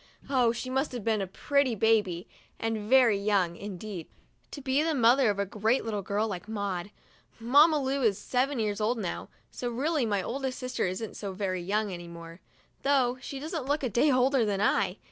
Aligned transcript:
Oh, 0.31 0.51
she 0.51 0.67
must 0.67 0.93
have 0.93 1.03
been 1.03 1.21
a 1.21 1.27
pretty 1.27 1.75
baby, 1.75 2.27
and 2.59 2.89
very 2.89 3.19
young, 3.19 3.55
indeed, 3.55 4.07
to 4.49 4.59
be 4.59 4.81
the 4.81 4.95
mother 4.95 5.29
of 5.29 5.37
a 5.37 5.45
great 5.45 5.83
girl 6.03 6.27
like 6.27 6.47
Maud! 6.47 6.89
Mamma 7.39 7.77
Lu 7.79 8.01
is 8.01 8.17
seven 8.17 8.57
years 8.57 8.81
old 8.81 8.97
now, 8.97 9.29
so 9.51 9.69
really 9.69 10.07
my 10.07 10.23
oldest 10.23 10.57
sister 10.57 10.87
isn't 10.87 11.17
so 11.17 11.33
very 11.33 11.61
young 11.61 11.93
any 11.93 12.07
more, 12.07 12.39
though 12.81 13.19
she 13.21 13.39
doesn't 13.39 13.67
look 13.67 13.83
a 13.83 13.89
day 13.89 14.11
older 14.11 14.43
than 14.43 14.59
I. 14.59 14.97